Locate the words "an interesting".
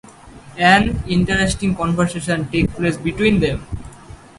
0.57-1.75